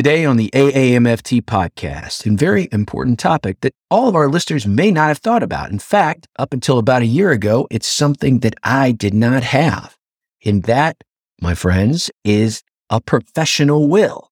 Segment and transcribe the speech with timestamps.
[0.00, 4.90] Today on the AAMFT podcast, a very important topic that all of our listeners may
[4.90, 5.70] not have thought about.
[5.70, 9.98] In fact, up until about a year ago, it's something that I did not have.
[10.42, 10.96] And that,
[11.42, 14.30] my friends, is a professional will.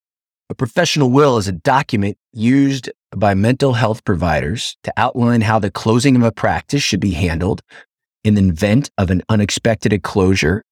[0.48, 5.70] A professional will is a document used by mental health providers to outline how the
[5.70, 7.60] closing of a practice should be handled
[8.24, 10.64] in the event of an unexpected closure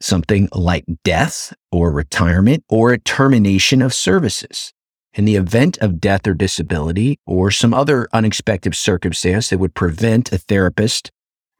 [0.00, 4.72] something like death or retirement or a termination of services.
[5.14, 10.32] In the event of death or disability or some other unexpected circumstance that would prevent
[10.32, 11.10] a therapist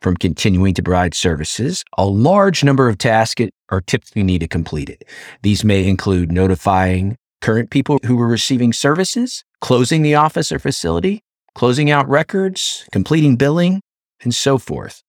[0.00, 5.04] from continuing to provide services, a large number of tasks are typically needed completed.
[5.42, 11.20] These may include notifying current people who were receiving services, closing the office or facility,
[11.54, 13.80] closing out records, completing billing,
[14.22, 15.02] and so forth.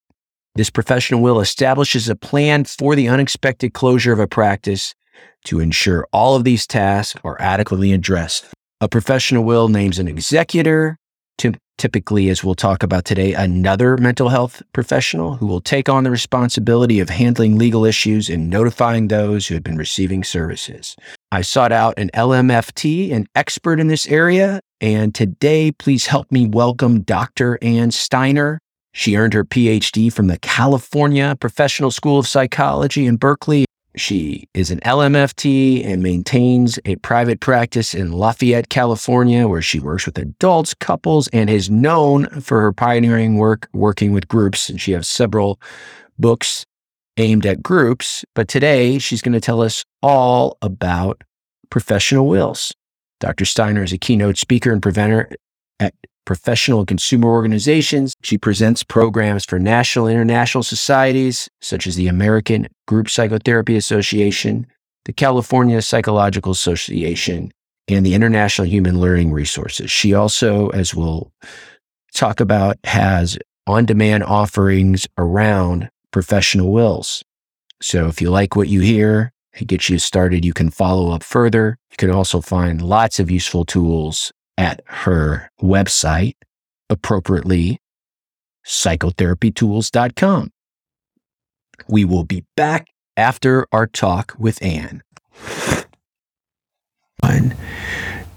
[0.56, 4.94] This professional will establishes a plan for the unexpected closure of a practice
[5.46, 8.46] to ensure all of these tasks are adequately addressed.
[8.82, 10.98] A professional will names an executor,
[11.78, 16.12] typically, as we'll talk about today, another mental health professional who will take on the
[16.12, 20.98] responsibility of handling legal issues and notifying those who have been receiving services.
[21.32, 26.46] I sought out an LMFT, an expert in this area, and today, please help me
[26.46, 27.58] welcome Dr.
[27.62, 28.60] Ann Steiner.
[28.94, 33.66] She earned her PhD from the California Professional School of Psychology in Berkeley.
[33.96, 40.06] She is an LMFT and maintains a private practice in Lafayette, California, where she works
[40.06, 44.70] with adults, couples, and is known for her pioneering work working with groups.
[44.70, 45.60] And she has several
[46.18, 46.66] books
[47.18, 48.24] aimed at groups.
[48.34, 51.24] But today, she's going to tell us all about
[51.70, 52.74] professional wills.
[53.20, 53.46] Dr.
[53.46, 55.30] Steiner is a keynote speaker and presenter
[55.80, 55.94] at
[56.26, 58.14] professional and consumer organizations.
[58.22, 64.68] She presents programs for national and international societies, such as the American Group Psychotherapy Association,
[65.06, 67.52] the California Psychological Association,
[67.88, 69.90] and the International Human Learning Resources.
[69.90, 71.32] She also, as we'll
[72.14, 73.38] talk about, has
[73.68, 77.24] on demand offerings around professional wills.
[77.82, 80.46] So if you like what you hear, it gets you started.
[80.46, 81.78] You can follow up further.
[81.92, 86.36] You can also find lots of useful tools at her website,
[86.90, 87.80] appropriately,
[88.66, 90.52] psychotherapytools.com.
[91.88, 95.02] We will be back after our talk with Ann.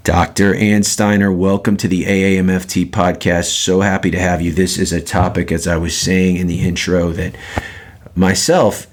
[0.05, 0.53] Dr.
[0.53, 3.45] Ann Steiner, welcome to the AAMFT podcast.
[3.45, 4.51] So happy to have you.
[4.51, 7.35] This is a topic, as I was saying in the intro, that
[8.13, 8.85] myself,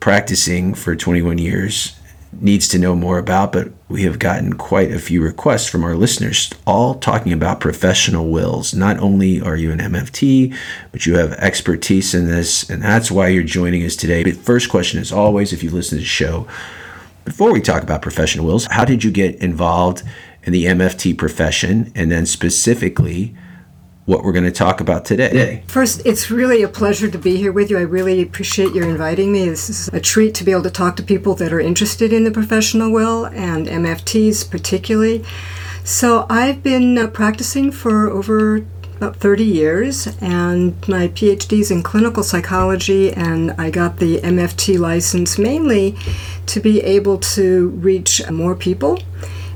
[0.00, 1.99] practicing for 21 years,
[2.32, 5.96] needs to know more about, but we have gotten quite a few requests from our
[5.96, 8.72] listeners, all talking about professional wills.
[8.72, 10.56] Not only are you an MFT,
[10.92, 14.22] but you have expertise in this, and that's why you're joining us today.
[14.22, 16.46] But first question is always if you listen to the show,
[17.24, 20.02] before we talk about professional wills, how did you get involved
[20.44, 21.92] in the MFT profession?
[21.94, 23.34] And then specifically,
[24.10, 25.62] what we're going to talk about today.
[25.68, 27.78] First, it's really a pleasure to be here with you.
[27.78, 29.48] I really appreciate your inviting me.
[29.48, 32.24] This is a treat to be able to talk to people that are interested in
[32.24, 35.24] the professional will and MFTs particularly.
[35.84, 38.66] So, I've been uh, practicing for over
[38.96, 44.78] about 30 years, and my PhD is in clinical psychology, and I got the MFT
[44.78, 45.96] license mainly
[46.46, 48.98] to be able to reach more people.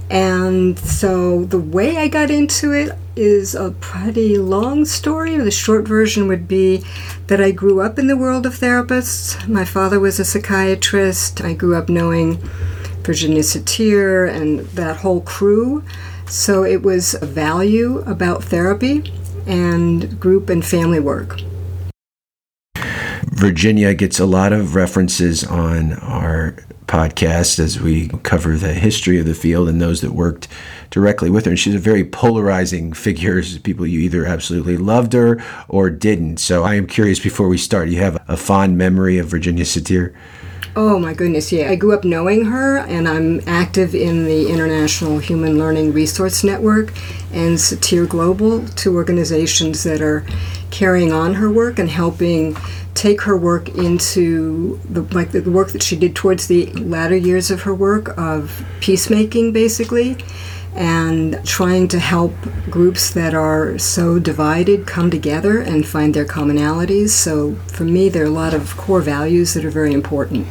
[0.09, 5.37] And so the way I got into it, is a pretty long story.
[5.37, 6.85] The short version would be
[7.27, 9.47] that I grew up in the world of therapists.
[9.49, 11.41] My father was a psychiatrist.
[11.43, 12.37] I grew up knowing
[13.03, 15.85] Virginia Satir and that whole crew.
[16.27, 19.13] So it was a value about therapy
[19.47, 21.41] and group and family work.
[23.27, 26.57] Virginia gets a lot of references on our
[26.87, 30.49] podcast as we cover the history of the field and those that worked
[30.95, 31.51] directly with her.
[31.51, 33.43] And she's a very polarizing figure.
[33.63, 36.39] People you either absolutely loved her or didn't.
[36.39, 40.15] So I am curious before we start, you have a fond memory of Virginia Satir?
[40.77, 41.71] Oh my goodness, yeah.
[41.71, 46.89] I grew up knowing her, and I'm active in the International Human Learning Resource Network
[47.33, 50.27] and Satir Global, two organizations that are
[50.73, 52.57] carrying on her work and helping
[52.95, 57.53] take her work into the like the work that she did towards the latter years
[57.53, 60.17] of her work of peacemaking basically
[60.75, 62.33] and trying to help
[62.69, 68.25] groups that are so divided come together and find their commonalities so for me there
[68.25, 70.47] are a lot of core values that are very important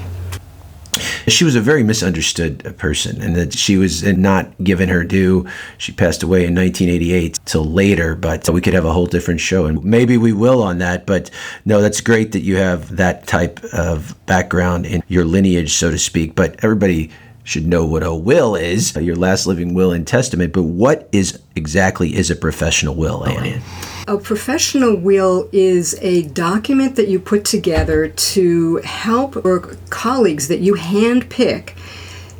[1.27, 5.47] she was a very misunderstood person and that she was not given her due.
[5.77, 9.65] She passed away in 1988 till later, but we could have a whole different show
[9.65, 11.05] and maybe we will on that.
[11.05, 11.29] But
[11.65, 15.97] no, that's great that you have that type of background in your lineage, so to
[15.97, 16.35] speak.
[16.35, 17.11] But everybody
[17.43, 20.53] should know what a will is, your last living will and testament.
[20.53, 23.61] But what is exactly is a professional will, Ann?
[24.07, 30.59] A professional will is a document that you put together to help or colleagues that
[30.59, 31.73] you handpick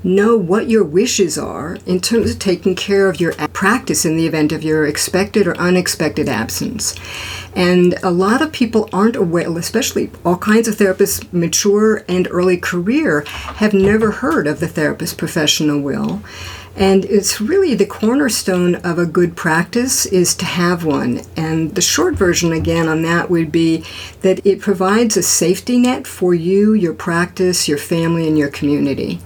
[0.04, 4.28] know what your wishes are in terms of taking care of your practice in the
[4.28, 6.96] event of your expected or unexpected absence.
[7.56, 12.58] And a lot of people aren't aware, especially all kinds of therapists, mature and early
[12.58, 16.22] career, have never heard of the therapist professional will.
[16.76, 21.22] And it's really the cornerstone of a good practice is to have one.
[21.38, 23.86] And the short version again on that would be
[24.22, 29.20] that it provides a safety net for you, your practice, your family, and your community.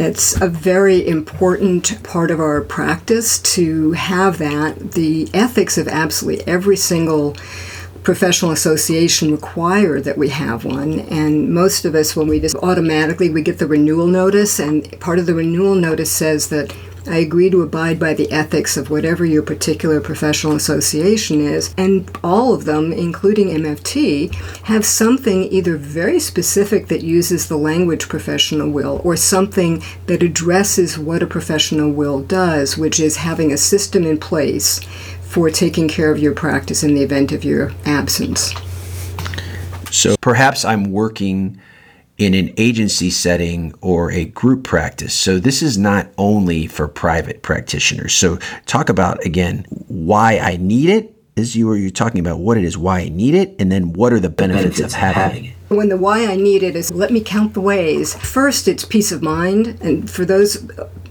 [0.00, 4.92] It's a very important part of our practice to have that.
[4.92, 7.36] The ethics of absolutely every single
[8.04, 13.28] professional association require that we have one and most of us when we just automatically
[13.28, 16.72] we get the renewal notice and part of the renewal notice says that
[17.08, 22.10] I agree to abide by the ethics of whatever your particular professional association is, and
[22.22, 24.34] all of them, including MFT,
[24.64, 30.98] have something either very specific that uses the language professional will or something that addresses
[30.98, 34.80] what a professional will does, which is having a system in place
[35.22, 38.52] for taking care of your practice in the event of your absence.
[39.90, 41.60] So perhaps I'm working
[42.18, 45.14] in an agency setting or a group practice.
[45.14, 48.12] So this is not only for private practitioners.
[48.12, 51.14] So talk about again why I need it.
[51.36, 53.92] Is you were you talking about what it is, why I need it, and then
[53.92, 55.54] what are the benefits, benefits of having it.
[55.68, 58.16] When the why I need it is let me count the ways.
[58.16, 60.68] First, it's peace of mind, and for those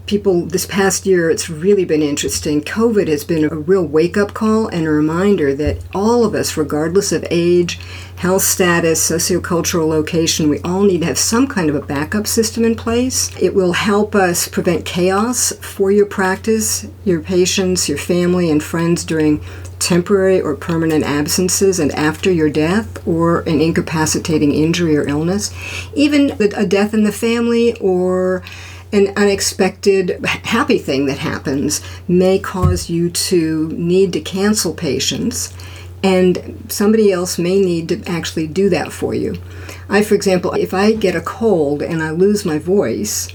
[0.08, 2.62] people this past year, it's really been interesting.
[2.62, 6.56] COVID has been a real wake up call and a reminder that all of us,
[6.56, 7.78] regardless of age,
[8.16, 12.64] health status, sociocultural location, we all need to have some kind of a backup system
[12.64, 13.30] in place.
[13.40, 19.04] It will help us prevent chaos for your practice, your patients, your family, and friends
[19.04, 19.40] during
[19.78, 25.54] temporary or permanent absences and after your death or an incapacitating injury or illness,
[25.94, 28.42] even a death in the family or
[28.92, 35.52] an unexpected happy thing that happens may cause you to need to cancel patients
[36.02, 39.36] and somebody else may need to actually do that for you.
[39.88, 43.28] I, for example, if I get a cold and I lose my voice,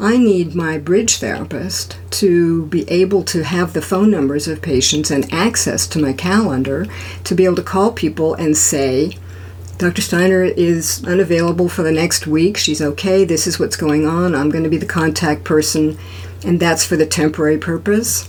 [0.00, 5.10] I need my bridge therapist to be able to have the phone numbers of patients
[5.10, 6.86] and access to my calendar
[7.24, 9.16] to be able to call people and say,
[9.78, 10.02] Dr.
[10.02, 12.56] Steiner is unavailable for the next week.
[12.56, 13.24] She's okay.
[13.24, 14.34] This is what's going on.
[14.34, 15.96] I'm going to be the contact person,
[16.44, 18.28] and that's for the temporary purpose.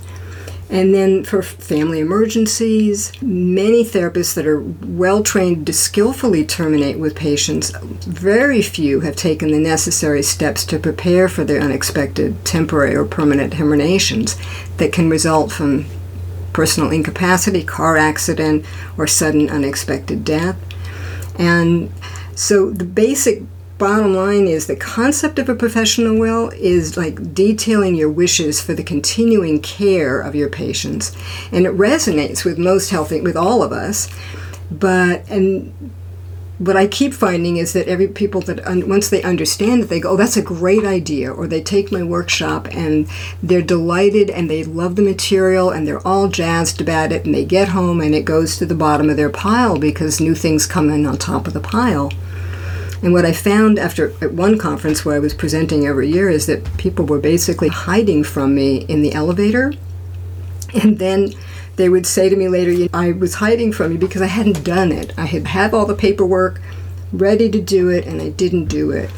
[0.70, 7.16] And then for family emergencies, many therapists that are well trained to skillfully terminate with
[7.16, 7.72] patients,
[8.06, 13.54] very few have taken the necessary steps to prepare for the unexpected temporary or permanent
[13.54, 14.38] terminations
[14.78, 15.88] that can result from
[16.54, 18.64] personal incapacity, car accident,
[18.96, 20.56] or sudden unexpected death.
[21.40, 21.92] And
[22.36, 23.42] so the basic
[23.80, 28.74] bottom line is the concept of a professional will is like detailing your wishes for
[28.74, 31.16] the continuing care of your patients.
[31.52, 34.10] And it resonates with most healthy with all of us
[34.72, 35.92] but and
[36.60, 40.02] what I keep finding is that every people that un, once they understand it, they
[40.02, 43.08] go, "Oh, that's a great idea," or they take my workshop and
[43.42, 47.46] they're delighted and they love the material and they're all jazzed about it, and they
[47.46, 50.90] get home and it goes to the bottom of their pile because new things come
[50.90, 52.12] in on top of the pile.
[53.02, 56.46] And what I found after at one conference where I was presenting every year is
[56.48, 59.74] that people were basically hiding from me in the elevator,
[60.74, 61.34] and then
[61.80, 64.92] they would say to me later, I was hiding from you because I hadn't done
[64.92, 65.14] it.
[65.18, 66.60] I had had all the paperwork
[67.14, 69.10] ready to do it and I didn't do it.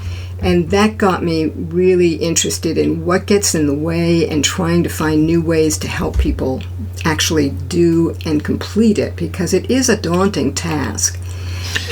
[0.44, 4.90] And that got me really interested in what gets in the way and trying to
[4.90, 6.62] find new ways to help people
[7.04, 11.20] actually do and complete it because it is a daunting task.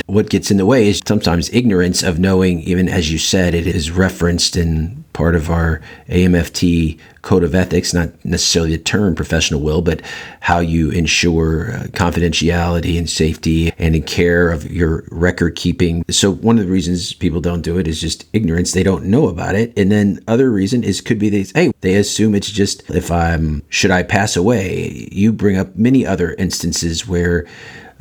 [0.05, 3.65] What gets in the way is sometimes ignorance of knowing, even as you said, it
[3.65, 9.59] is referenced in part of our AMFT code of ethics, not necessarily the term professional
[9.59, 10.01] will, but
[10.39, 16.05] how you ensure uh, confidentiality and safety and in care of your record keeping.
[16.09, 18.71] So one of the reasons people don't do it is just ignorance.
[18.71, 19.77] They don't know about it.
[19.77, 23.61] And then other reason is could be they, hey, they assume it's just if I'm,
[23.67, 25.09] should I pass away?
[25.11, 27.45] You bring up many other instances where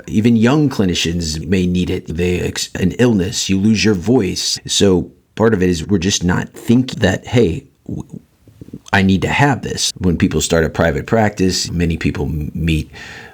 [0.06, 2.06] even young clinicians may need it.
[2.06, 2.38] They
[2.76, 4.60] an illness, you lose your voice.
[4.66, 7.64] So part of it is we're just not thinking that hey,
[8.92, 9.92] I need to have this.
[9.98, 12.90] When people start a private practice, many people meet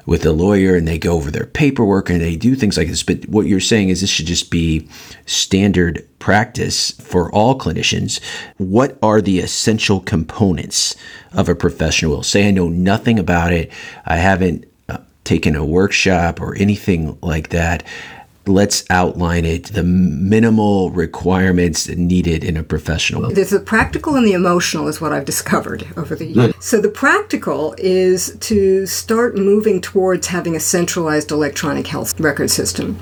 [0.07, 3.03] with a lawyer and they go over their paperwork and they do things like this.
[3.03, 4.87] But what you're saying is this should just be
[5.25, 8.21] standard practice for all clinicians.
[8.59, 10.95] What are the essential components
[11.33, 12.23] of a professional will?
[12.23, 13.73] Say I know nothing about it.
[14.05, 17.83] I haven't uh, taken a workshop or anything like that,
[18.47, 24.33] let's outline it the minimal requirements needed in a professional there's the practical and the
[24.33, 26.55] emotional is what i've discovered over the years.
[26.61, 32.99] So the practical is to start moving towards having a centralized electronic health record system.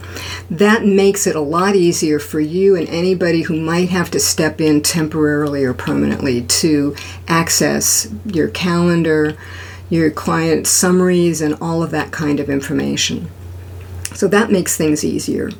[0.50, 4.60] That makes it a lot easier for you and anybody who might have to step
[4.60, 6.94] in temporarily or permanently to
[7.28, 9.36] access your calendar
[9.90, 13.30] your client summaries, and all of that kind of information.
[14.14, 15.50] So that makes things easier.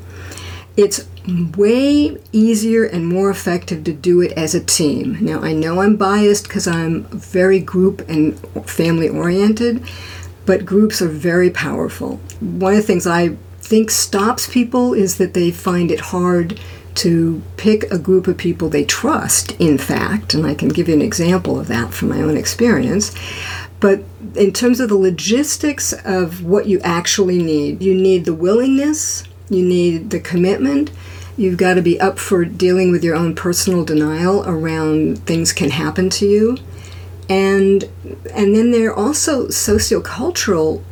[0.77, 1.07] It's
[1.57, 5.19] way easier and more effective to do it as a team.
[5.21, 9.85] Now, I know I'm biased because I'm very group and family oriented,
[10.47, 12.17] but groups are very powerful.
[12.41, 16.59] One of the things I think stops people is that they find it hard
[16.97, 20.95] to pick a group of people they trust, in fact, and I can give you
[20.95, 23.15] an example of that from my own experience.
[23.81, 24.05] But
[24.37, 29.65] in terms of the logistics of what you actually need, you need the willingness, you
[29.65, 30.91] need the commitment.
[31.37, 35.71] You've got to be up for dealing with your own personal denial around things can
[35.71, 36.59] happen to you.
[37.29, 37.85] And
[38.35, 40.83] and then there are also sociocultural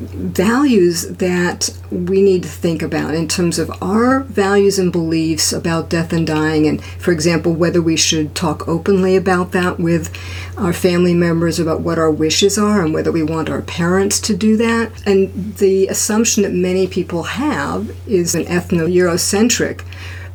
[0.00, 5.88] values that we need to think about in terms of our values and beliefs about
[5.90, 6.66] death and dying.
[6.66, 10.12] And for example whether we should talk openly about that with
[10.56, 14.36] our family members about what our wishes are and whether we want our parents to
[14.36, 14.90] do that.
[15.06, 19.84] And the assumption that many people have is an ethno-eurocentric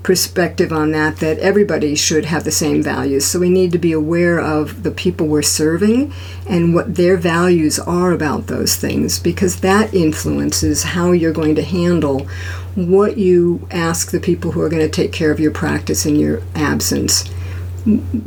[0.05, 3.25] perspective on that that everybody should have the same values.
[3.25, 6.13] So we need to be aware of the people we're serving
[6.47, 11.63] and what their values are about those things because that influences how you're going to
[11.63, 12.27] handle
[12.75, 16.15] what you ask the people who are going to take care of your practice in
[16.17, 17.27] your absence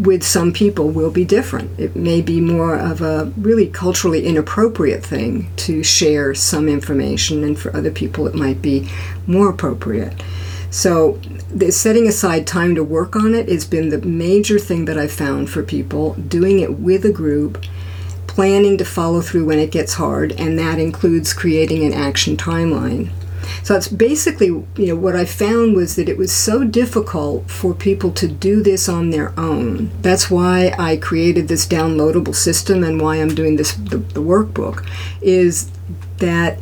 [0.01, 1.79] with some people will be different.
[1.79, 7.59] It may be more of a really culturally inappropriate thing to share some information, and
[7.59, 8.89] for other people, it might be
[9.27, 10.15] more appropriate.
[10.71, 11.13] So,
[11.51, 15.13] the setting aside time to work on it has been the major thing that I've
[15.13, 16.15] found for people.
[16.15, 17.65] Doing it with a group,
[18.27, 23.11] planning to follow through when it gets hard, and that includes creating an action timeline.
[23.63, 27.75] So it's basically, you know, what I found was that it was so difficult for
[27.75, 29.91] people to do this on their own.
[30.03, 34.87] That's why I created this downloadable system and why I'm doing this the, the workbook
[35.21, 35.71] is
[36.19, 36.59] that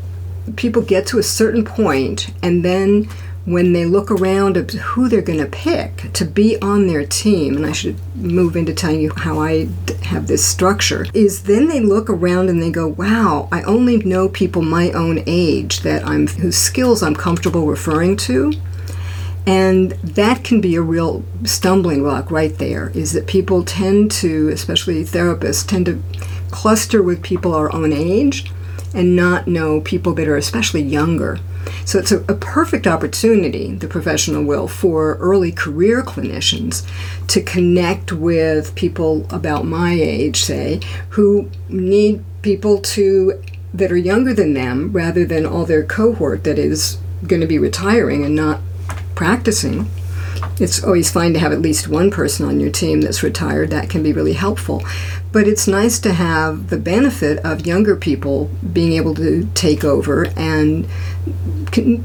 [0.55, 3.09] people get to a certain point and then
[3.47, 7.57] when they look around at who they're going to pick to be on their team,
[7.57, 9.69] and I should move into telling you how I
[10.03, 14.29] have this structure, is then they look around and they go, wow, I only know
[14.29, 18.53] people my own age that I'm, whose skills I'm comfortable referring to.
[19.47, 24.49] And that can be a real stumbling block right there, is that people tend to,
[24.49, 26.03] especially therapists, tend to
[26.50, 28.50] cluster with people our own age
[28.93, 31.38] and not know people that are especially younger
[31.85, 36.87] so it's a, a, perfect opportunity, the professional will, for early career clinicians
[37.29, 40.81] to connect with people about my age, say,
[41.11, 43.43] who need people to
[43.75, 47.59] that are younger than them rather than all their cohort that is going to be
[47.59, 48.61] retiring and not
[49.15, 49.89] practicing.
[50.61, 53.71] It's always fine to have at least one person on your team that's retired.
[53.71, 54.83] That can be really helpful.
[55.33, 60.28] But it's nice to have the benefit of younger people being able to take over
[60.37, 60.88] and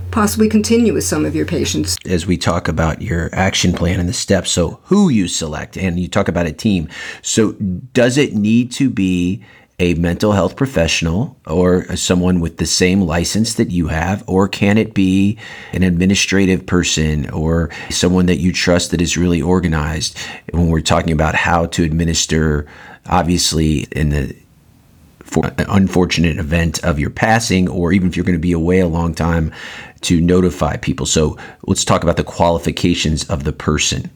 [0.10, 1.96] possibly continue with some of your patients.
[2.06, 6.00] As we talk about your action plan and the steps, so who you select, and
[6.00, 6.90] you talk about a team.
[7.22, 7.54] So
[7.94, 9.46] does it need to be
[9.82, 14.24] a mental health professional or someone with the same license that you have?
[14.28, 15.40] Or can it be
[15.74, 20.20] an administrative person or someone that you trust that is really organized
[20.52, 22.68] when we're talking about how to administer,
[23.08, 24.36] obviously, in the
[25.68, 29.16] unfortunate event of your passing, or even if you're going to be away a long
[29.16, 29.52] time,
[30.02, 31.08] to notify people.
[31.08, 34.12] So let's talk about the qualifications of the person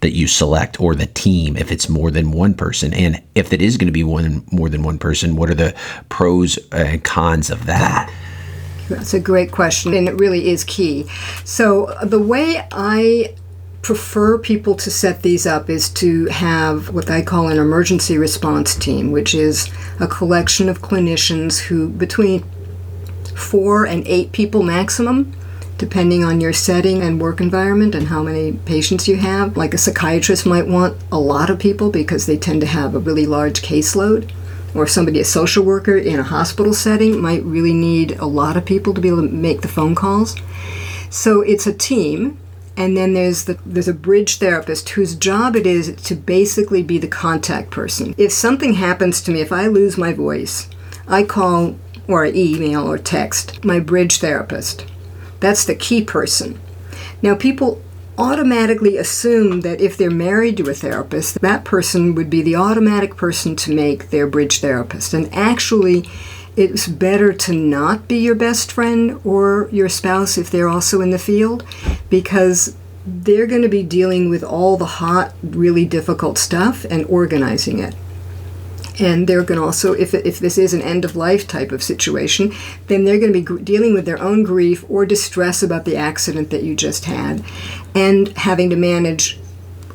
[0.00, 2.94] that you select or the team if it's more than one person.
[2.94, 5.74] And if it is going to be one more than one person what are the
[6.08, 8.12] pros and cons of that?
[8.88, 11.06] That's a great question and it really is key.
[11.44, 13.34] So uh, the way i
[13.82, 18.74] prefer people to set these up is to have what I call an emergency response
[18.74, 22.44] team, which is a collection of clinicians who, between
[23.34, 25.32] four and eight people maximum,
[25.78, 29.56] depending on your setting and work environment and how many patients you have.
[29.56, 32.98] Like a psychiatrist might want a lot of people because they tend to have a
[32.98, 34.30] really large caseload.
[34.74, 38.66] Or somebody, a social worker in a hospital setting, might really need a lot of
[38.66, 40.36] people to be able to make the phone calls.
[41.08, 42.38] So it's a team
[42.78, 46.96] and then there's the there's a bridge therapist whose job it is to basically be
[46.96, 48.14] the contact person.
[48.16, 50.68] If something happens to me, if I lose my voice,
[51.08, 54.86] I call or email or text my bridge therapist.
[55.40, 56.60] That's the key person.
[57.22, 57.80] Now people
[58.18, 63.16] automatically assume that if they're married to a therapist, that person would be the automatic
[63.16, 65.14] person to make their bridge therapist.
[65.14, 66.08] And actually,
[66.56, 71.10] it's better to not be your best friend or your spouse if they're also in
[71.10, 71.64] the field
[72.10, 72.76] because
[73.06, 77.94] they're going to be dealing with all the hot, really difficult stuff and organizing it.
[78.98, 81.82] And they're going to also, if, if this is an end of life type of
[81.82, 82.52] situation,
[82.88, 86.50] then they're going to be dealing with their own grief or distress about the accident
[86.50, 87.44] that you just had.
[87.94, 89.38] And having to manage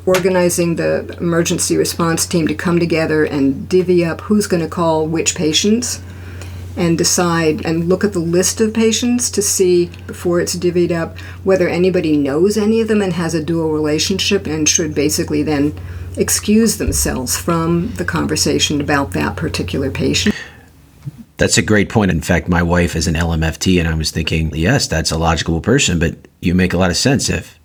[0.06, 5.06] organizing the emergency response team to come together and divvy up who's going to call
[5.06, 6.02] which patients
[6.76, 11.18] and decide and look at the list of patients to see before it's divvied up
[11.44, 15.72] whether anybody knows any of them and has a dual relationship and should basically then
[16.16, 20.34] excuse themselves from the conversation about that particular patient.
[21.36, 22.10] That's a great point.
[22.10, 25.60] In fact, my wife is an LMFT, and I was thinking, yes, that's a logical
[25.60, 27.58] person, but you make a lot of sense if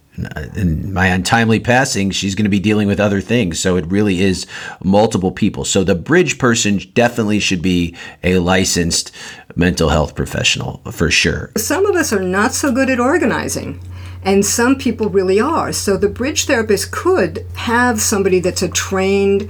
[0.55, 3.59] in my untimely passing, she's going to be dealing with other things.
[3.59, 4.45] So it really is
[4.83, 5.65] multiple people.
[5.65, 9.12] So the bridge person definitely should be a licensed
[9.55, 11.51] mental health professional for sure.
[11.57, 13.79] Some of us are not so good at organizing.
[14.23, 15.71] And some people really are.
[15.71, 19.49] So the bridge therapist could have somebody that's a trained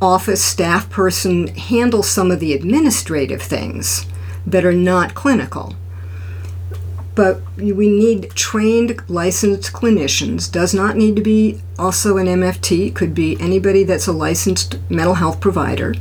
[0.00, 4.06] office staff person handle some of the administrative things
[4.46, 5.74] that are not clinical.
[7.14, 10.50] But we need trained licensed clinicians.
[10.50, 15.14] Does not need to be also an mft could be anybody that's a licensed mental
[15.14, 15.94] health provider.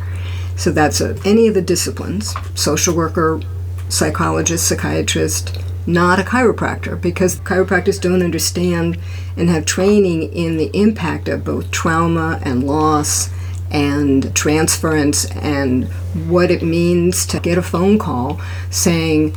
[0.55, 3.41] So that's a, any of the disciplines social worker
[3.89, 8.97] psychologist psychiatrist not a chiropractor because chiropractors don't understand
[9.35, 13.29] and have training in the impact of both trauma and loss
[13.71, 15.85] and transference and
[16.27, 19.35] what it means to get a phone call saying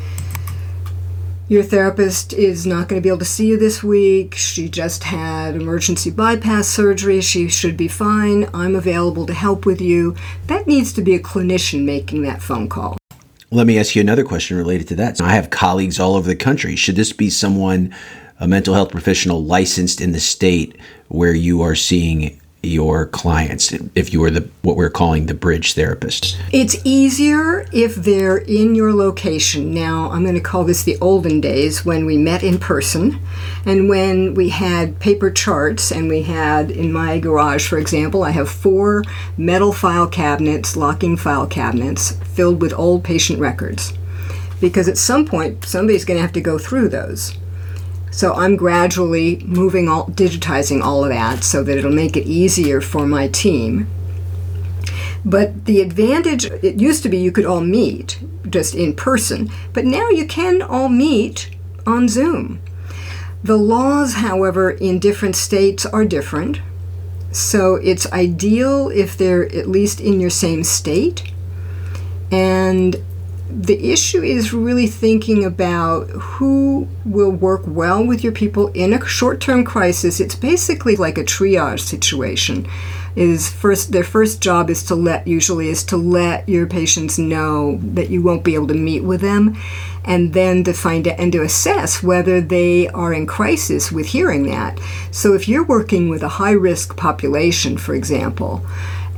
[1.49, 4.35] your therapist is not going to be able to see you this week.
[4.35, 7.21] She just had emergency bypass surgery.
[7.21, 8.51] She should be fine.
[8.53, 10.17] I'm available to help with you.
[10.49, 12.99] That needs to be a clinician making that phone call.
[13.57, 15.19] Let me ask you another question related to that.
[15.19, 16.77] I have colleagues all over the country.
[16.77, 17.95] Should this be someone,
[18.39, 20.77] a mental health professional licensed in the state
[21.09, 25.75] where you are seeing your clients if you are the what we're calling the bridge
[25.75, 26.39] therapist?
[26.53, 29.73] It's easier if they're in your location.
[29.73, 33.21] Now, I'm going to call this the olden days when we met in person
[33.65, 38.31] and when we had paper charts and we had in my garage, for example, I
[38.31, 39.05] have four
[39.37, 43.93] metal file cabinets, locking file cabinets filled with old patient records.
[44.61, 47.37] Because at some point somebody's going to have to go through those.
[48.11, 52.81] So I'm gradually moving all, digitizing all of that so that it'll make it easier
[52.81, 53.89] for my team.
[55.25, 59.85] But the advantage, it used to be you could all meet just in person, but
[59.85, 61.51] now you can all meet
[61.85, 62.61] on Zoom.
[63.43, 66.61] The laws, however, in different states are different.
[67.33, 71.33] So it's ideal if they're at least in your same state.
[72.31, 72.97] And
[73.49, 79.07] the issue is really thinking about who will work well with your people in a
[79.07, 80.21] short-term crisis.
[80.21, 82.69] It's basically like a triage situation.
[83.15, 87.79] Is first their first job is to let usually is to let your patients know
[87.83, 89.57] that you won't be able to meet with them
[90.05, 94.43] and then to find out and to assess whether they are in crisis with hearing
[94.49, 94.79] that.
[95.13, 98.63] So if you're working with a high risk population, for example,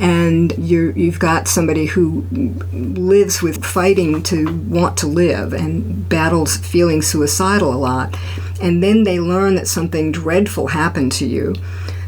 [0.01, 2.23] and you you've got somebody who
[2.73, 8.17] lives with fighting to want to live and battles feeling suicidal a lot,
[8.63, 11.55] and then they learn that something dreadful happened to you,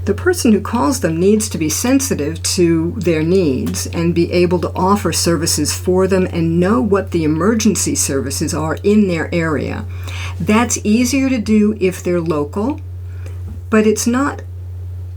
[0.04, 4.58] the person who calls them needs to be sensitive to their needs and be able
[4.58, 9.84] to offer services for them and know what the emergency services are in their area.
[10.40, 12.80] That's easier to do if they're local,
[13.68, 14.42] but it's not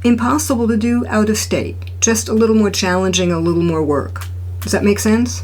[0.04, 1.76] impossible to do out of state.
[2.00, 4.26] Just a little more challenging, a little more work.
[4.62, 5.44] Does that make sense?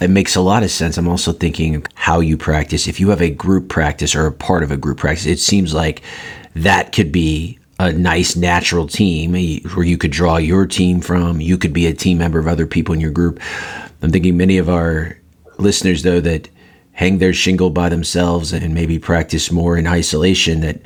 [0.00, 0.96] It makes a lot of sense.
[0.98, 2.88] I'm also thinking how you practice.
[2.88, 5.72] If you have a group practice or a part of a group practice, it seems
[5.72, 6.02] like
[6.56, 11.40] that could be a nice natural team where you could draw your team from.
[11.40, 13.40] You could be a team member of other people in your group.
[14.02, 15.16] I'm thinking many of our
[15.58, 16.48] listeners, though, that
[16.92, 20.80] hang their shingle by themselves and maybe practice more in isolation, that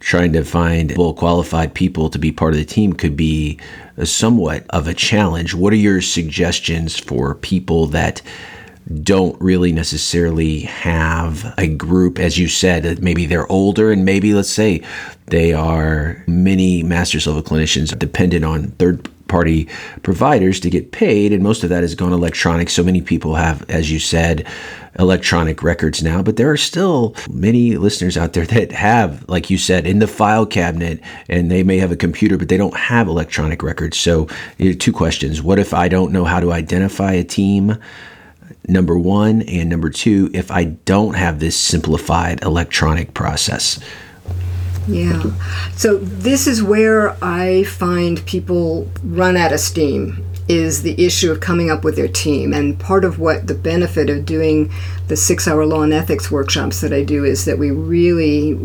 [0.00, 3.58] trying to find well qualified people to be part of the team could be
[4.02, 5.54] somewhat of a challenge.
[5.54, 8.22] What are your suggestions for people that
[9.02, 14.50] don't really necessarily have a group, as you said, maybe they're older and maybe let's
[14.50, 14.82] say
[15.26, 19.66] they are many master's level clinicians dependent on third party
[20.02, 22.68] providers to get paid, and most of that has gone electronic.
[22.68, 24.46] So many people have, as you said,
[24.98, 29.56] electronic records now, but there are still many listeners out there that have, like you
[29.56, 33.08] said, in the file cabinet, and they may have a computer, but they don't have
[33.08, 33.96] electronic records.
[33.96, 34.28] So,
[34.78, 35.40] two questions.
[35.40, 37.78] What if I don't know how to identify a team?
[38.68, 43.80] number one, and number two, if I don't have this simplified electronic process.
[44.90, 45.22] Yeah.
[45.76, 51.38] So this is where I find people run out of steam is the issue of
[51.38, 52.52] coming up with their team.
[52.52, 54.72] And part of what the benefit of doing
[55.06, 58.58] the six hour law and ethics workshops that I do is that we really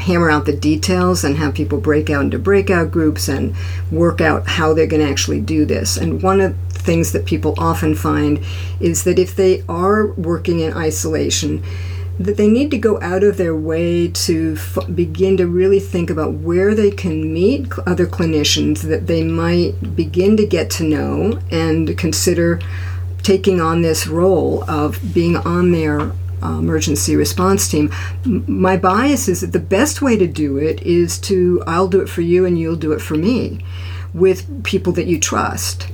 [0.00, 3.54] hammer out the details and have people break out into breakout groups and
[3.90, 5.96] work out how they're going to actually do this.
[5.96, 8.44] And one of the things that people often find
[8.78, 11.62] is that if they are working in isolation,
[12.20, 16.10] that they need to go out of their way to f- begin to really think
[16.10, 21.40] about where they can meet other clinicians that they might begin to get to know
[21.50, 22.60] and consider
[23.22, 27.90] taking on this role of being on their uh, emergency response team.
[28.26, 32.02] M- my bias is that the best way to do it is to I'll do
[32.02, 33.64] it for you and you'll do it for me
[34.12, 35.88] with people that you trust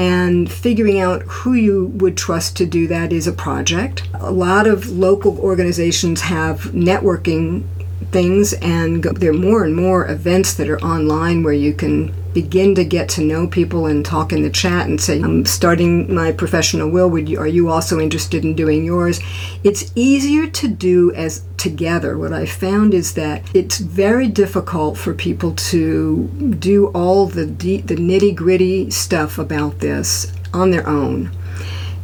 [0.00, 4.02] and figuring out who you would trust to do that is a project.
[4.14, 7.64] A lot of local organizations have networking
[8.10, 12.74] things, and there are more and more events that are online where you can begin
[12.74, 16.32] to get to know people and talk in the chat and say, I'm starting my
[16.32, 17.10] professional will.
[17.10, 19.20] Would you, are you also interested in doing yours?
[19.64, 22.16] It's easier to do as together.
[22.16, 27.82] What I found is that it's very difficult for people to do all the, de-
[27.82, 31.30] the nitty gritty stuff about this on their own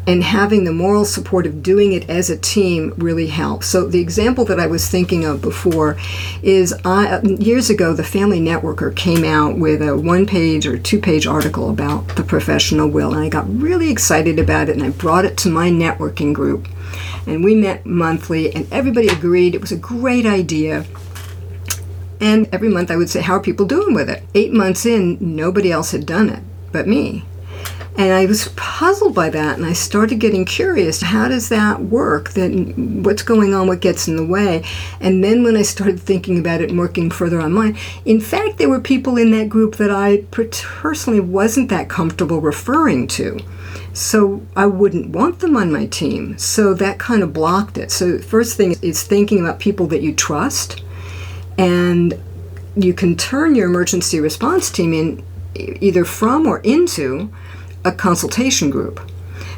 [0.07, 3.67] and having the moral support of doing it as a team really helps.
[3.67, 5.97] So the example that I was thinking of before
[6.43, 11.71] is I, years ago the Family Networker came out with a one-page or two-page article
[11.71, 15.37] about the professional will, and I got really excited about it, and I brought it
[15.39, 16.69] to my networking group,
[17.27, 20.87] and we met monthly, and everybody agreed it was a great idea.
[22.21, 24.23] And every month I would say, How are people doing with it?
[24.35, 26.43] Eight months in, nobody else had done it
[26.77, 27.25] but me.
[27.99, 31.01] And I was puzzled by that, and I started getting curious.
[31.01, 32.33] How does that work?
[32.33, 33.69] Then what's going on?
[33.69, 34.65] What gets in the way?
[35.01, 38.59] And then when I started thinking about it and working further on mine, in fact,
[38.59, 43.41] there were people in that group that I personally wasn't that comfortable referring to.
[43.95, 46.37] So I wouldn't want them on my team.
[46.37, 47.91] So that kind of blocked it.
[47.91, 50.83] So first thing is thinking about people that you trust,
[51.57, 52.21] and
[52.77, 55.25] you can turn your emergency response team in
[55.81, 57.33] either from or into
[57.87, 59.01] a consultation group.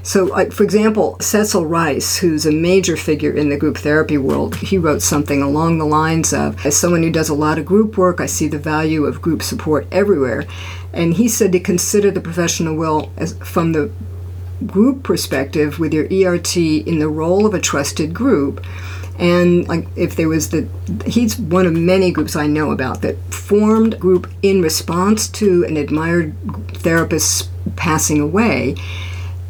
[0.02, 4.78] So, for example, Cecil Rice, who's a major figure in the group therapy world, he
[4.78, 8.20] wrote something along the lines of As someone who does a lot of group work,
[8.20, 10.44] I see the value of group support everywhere.
[10.92, 13.90] And he said to consider the professional will as, from the
[14.66, 18.64] group perspective with your ERT in the role of a trusted group.
[19.18, 20.68] And like if there was the,
[21.04, 25.76] he's one of many groups I know about that formed group in response to an
[25.76, 26.34] admired
[26.74, 28.76] therapist passing away.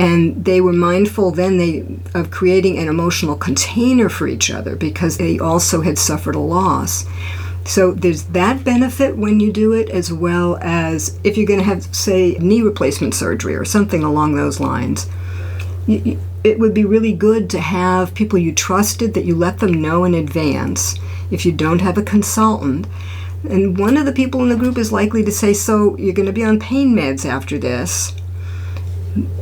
[0.00, 5.18] And they were mindful then they of creating an emotional container for each other because
[5.18, 7.04] they also had suffered a loss.
[7.64, 11.66] So there's that benefit when you do it as well as if you're going to
[11.66, 15.07] have say knee replacement surgery or something along those lines
[16.44, 20.05] it would be really good to have people you trusted that you let them know
[20.05, 20.94] in advance
[21.31, 22.87] if you don't have a consultant
[23.48, 26.27] and one of the people in the group is likely to say, So you're going
[26.27, 28.14] to be on pain meds after this.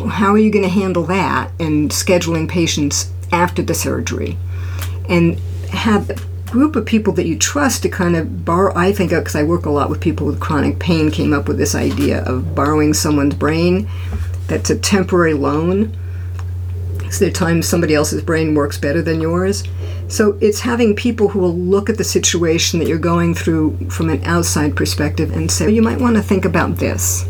[0.08, 4.38] how are you going to handle that and scheduling patients after the surgery?
[5.08, 5.38] And
[5.70, 6.14] have a
[6.50, 8.74] group of people that you trust to kind of borrow.
[8.74, 11.48] I think, uh, because I work a lot with people with chronic pain, came up
[11.48, 13.88] with this idea of borrowing someone's brain
[14.46, 15.96] that's a temporary loan.
[17.10, 19.64] So there are times somebody else's brain works better than yours.
[20.08, 24.10] So it's having people who will look at the situation that you're going through from
[24.10, 27.24] an outside perspective and say, you might want to think about this.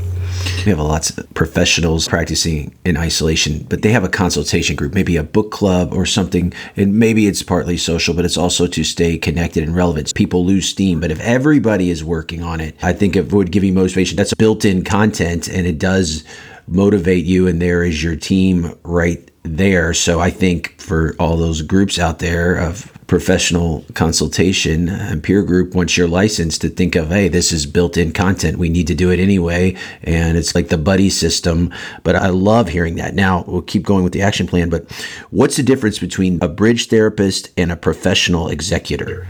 [0.64, 5.16] We have lots of professionals practicing in isolation, but they have a consultation group, maybe
[5.16, 6.52] a book club or something.
[6.76, 10.14] And maybe it's partly social, but it's also to stay connected and relevant.
[10.14, 13.64] People lose steam, but if everybody is working on it, I think it would give
[13.64, 14.16] you motivation.
[14.16, 16.24] That's built in content and it does
[16.68, 19.94] motivate you, and there is your team right there.
[19.94, 25.74] So I think for all those groups out there of professional consultation and peer group,
[25.74, 28.58] once you're licensed, to think of, hey, this is built in content.
[28.58, 29.76] We need to do it anyway.
[30.02, 31.72] And it's like the buddy system.
[32.02, 33.14] But I love hearing that.
[33.14, 34.70] Now we'll keep going with the action plan.
[34.70, 34.90] But
[35.30, 39.28] what's the difference between a bridge therapist and a professional executor?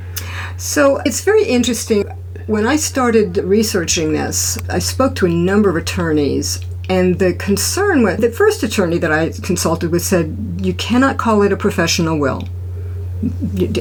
[0.56, 2.04] So it's very interesting.
[2.46, 8.02] When I started researching this, I spoke to a number of attorneys and the concern
[8.02, 12.18] was the first attorney that I consulted with said, you cannot call it a professional
[12.18, 12.48] will.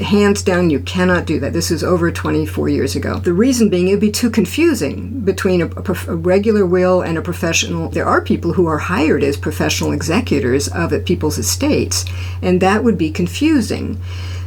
[0.02, 1.52] Hands down, you cannot do that.
[1.52, 3.18] This is over 24 years ago.
[3.18, 7.18] The reason being, it would be too confusing between a, a, a, regular will and
[7.18, 7.90] a professional.
[7.90, 12.06] There are people who are hired as professional executors of people's estates,
[12.40, 14.00] and that would be confusing.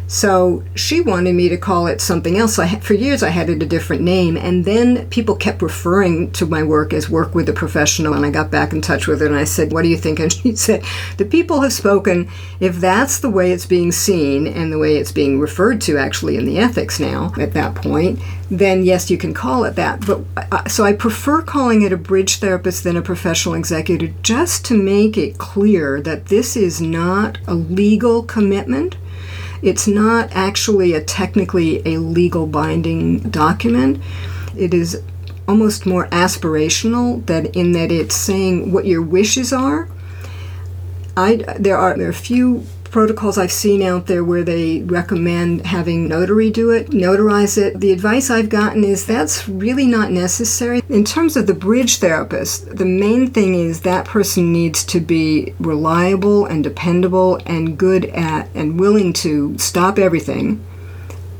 [0.09, 2.57] So she wanted me to call it something else.
[2.57, 6.47] I, for years, I had it a different name, and then people kept referring to
[6.47, 8.15] my work as work with a professional.
[8.15, 10.19] And I got back in touch with her, and I said, "What do you think?"
[10.19, 10.83] And she said,
[11.17, 12.27] "The people have spoken.
[12.59, 16.37] If that's the way it's being seen and the way it's being referred to, actually
[16.37, 18.19] in the ethics now at that point,
[18.49, 20.07] then yes, you can call it that.
[20.07, 24.65] But uh, so I prefer calling it a bridge therapist than a professional executor, just
[24.65, 28.95] to make it clear that this is not a legal commitment."
[29.61, 34.01] It's not actually a technically a legal binding document.
[34.57, 35.01] It is
[35.47, 39.89] almost more aspirational that in that it's saying what your wishes are.
[41.17, 45.65] I there are there are a few protocols I've seen out there where they recommend
[45.65, 47.79] having notary do it, notarize it.
[47.79, 50.81] The advice I've gotten is that's really not necessary.
[50.89, 55.53] In terms of the bridge therapist, the main thing is that person needs to be
[55.59, 60.65] reliable and dependable and good at and willing to stop everything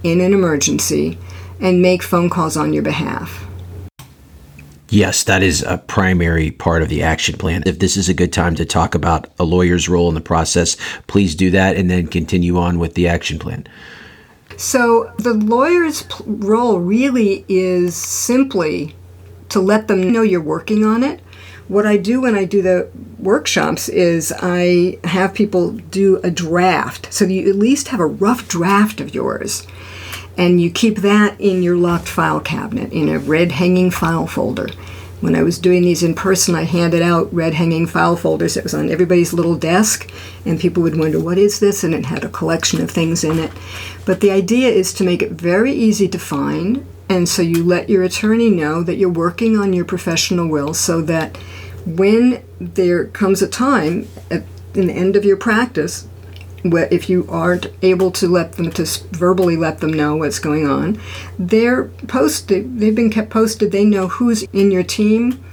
[0.03, 1.17] in an emergency
[1.59, 3.48] and make phone calls on your behalf.
[4.91, 7.63] Yes, that is a primary part of the action plan.
[7.67, 10.77] If this is a good time to talk about a lawyer's role in the process,
[11.05, 13.67] please do that and then continue on with the action plan.
[14.57, 18.95] So, the lawyer's role really is simply
[19.49, 21.21] to let them know you're working on it.
[21.67, 27.13] What I do when I do the workshops is I have people do a draft
[27.13, 29.67] so you at least have a rough draft of yours
[30.39, 34.69] and you keep that in your locked file cabinet in a red hanging file folder.
[35.19, 38.55] When I was doing these in person, I handed out red hanging file folders.
[38.55, 40.09] It was on everybody's little desk,
[40.45, 41.83] and people would wonder, What is this?
[41.83, 43.51] And it had a collection of things in it.
[44.05, 47.89] But the idea is to make it very easy to find, and so you let
[47.89, 51.35] your attorney know that you're working on your professional will so that
[51.85, 56.07] when there comes a time at the end of your practice
[56.63, 60.99] if you aren't able to let them to verbally let them know what's going on
[61.37, 65.43] they're posted they've been kept posted they know who's in your team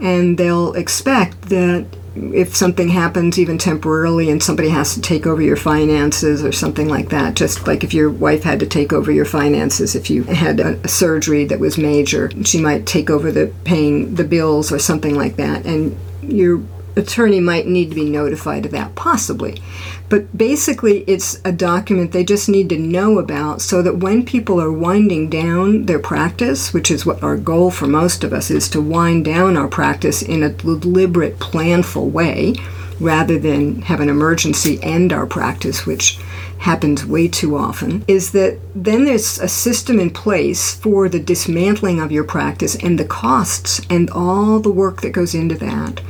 [0.00, 5.42] and they'll expect that if something happens even temporarily and somebody has to take over
[5.42, 9.10] your finances or something like that just like if your wife had to take over
[9.10, 13.52] your finances if you had a, surgery that was major she might take over the
[13.64, 16.62] paying the bills or something like that and your
[16.96, 19.60] attorney might need to be notified of that possibly
[20.08, 24.60] but basically, it's a document they just need to know about so that when people
[24.60, 28.68] are winding down their practice, which is what our goal for most of us is
[28.70, 32.54] to wind down our practice in a deliberate, planful way,
[33.00, 36.18] rather than have an emergency end our practice, which
[36.58, 41.98] happens way too often, is that then there's a system in place for the dismantling
[41.98, 46.00] of your practice and the costs and all the work that goes into that.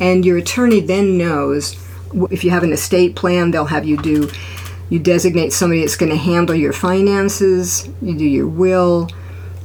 [0.00, 1.76] And your attorney then knows
[2.30, 4.30] if you have an estate plan, they'll have you do,
[4.88, 9.08] you designate somebody that's going to handle your finances, you do your will,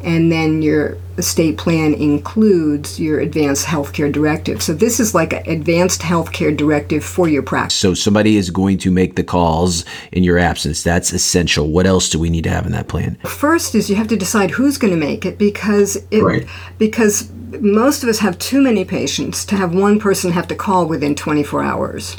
[0.04, 4.62] and then your estate plan includes your advanced healthcare directive.
[4.62, 7.76] So this is like an advanced healthcare directive for your practice.
[7.78, 10.82] So somebody is going to make the calls in your absence.
[10.82, 11.70] That's essential.
[11.70, 13.16] What else do we need to have in that plan?
[13.26, 16.48] First is you have to decide who's going to make it because it, Right.
[16.80, 17.30] because
[17.60, 21.14] most of us have too many patients to have one person have to call within
[21.16, 22.18] 24 hours.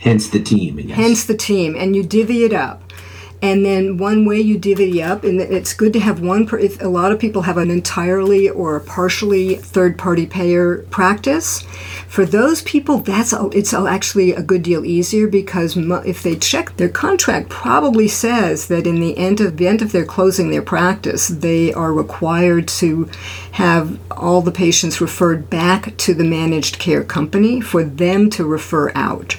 [0.00, 0.78] Hence the team.
[0.78, 0.96] Yes.
[0.96, 2.83] hence the team and you divvy it up
[3.44, 6.80] and then one way you divvy up and it's good to have one per, if
[6.80, 11.60] a lot of people have an entirely or partially third party payer practice
[12.08, 16.88] for those people that's it's actually a good deal easier because if they check their
[16.88, 21.28] contract probably says that in the end of the end of their closing their practice
[21.28, 23.04] they are required to
[23.52, 28.90] have all the patients referred back to the managed care company for them to refer
[28.94, 29.38] out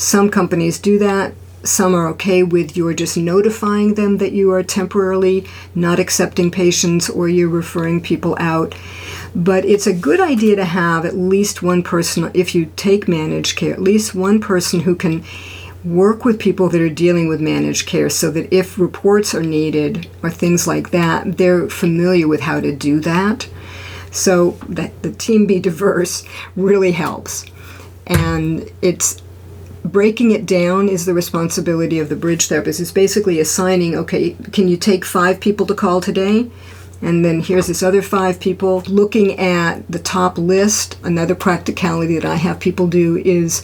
[0.00, 1.34] some companies do that.
[1.62, 7.10] Some are okay with your just notifying them that you are temporarily not accepting patients
[7.10, 8.74] or you're referring people out.
[9.34, 13.56] But it's a good idea to have at least one person, if you take managed
[13.56, 15.24] care, at least one person who can
[15.84, 20.08] work with people that are dealing with managed care so that if reports are needed
[20.22, 23.48] or things like that, they're familiar with how to do that.
[24.10, 26.24] So that the team be diverse
[26.56, 27.44] really helps.
[28.06, 29.22] And it's
[29.84, 32.80] breaking it down is the responsibility of the bridge therapist.
[32.80, 36.50] It's basically assigning, okay, can you take five people to call today?
[37.02, 38.80] And then here's this other five people.
[38.86, 43.60] Looking at the top list, another practicality that I have people do is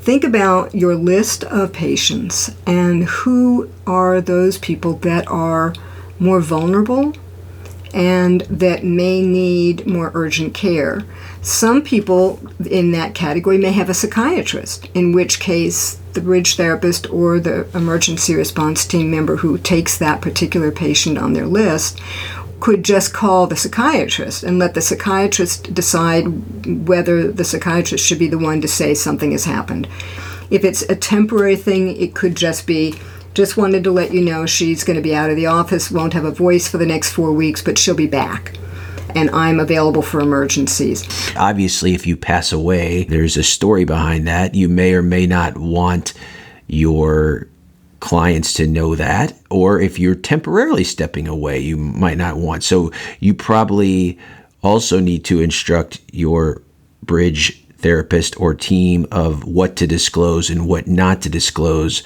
[0.00, 5.74] think about your list of patients and who are those people that are
[6.18, 7.14] more vulnerable
[7.94, 11.04] and that may need more urgent care.
[11.42, 17.08] Some people in that category may have a psychiatrist, in which case the bridge therapist
[17.10, 22.00] or the emergency response team member who takes that particular patient on their list
[22.60, 28.28] could just call the psychiatrist and let the psychiatrist decide whether the psychiatrist should be
[28.28, 29.86] the one to say something has happened.
[30.50, 32.94] If it's a temporary thing, it could just be
[33.38, 36.12] just wanted to let you know she's going to be out of the office, won't
[36.12, 38.52] have a voice for the next four weeks, but she'll be back.
[39.14, 41.06] And I'm available for emergencies.
[41.36, 44.56] Obviously, if you pass away, there's a story behind that.
[44.56, 46.14] You may or may not want
[46.66, 47.46] your
[48.00, 49.38] clients to know that.
[49.50, 52.64] Or if you're temporarily stepping away, you might not want.
[52.64, 54.18] So you probably
[54.64, 56.60] also need to instruct your
[57.04, 62.02] bridge therapist or team of what to disclose and what not to disclose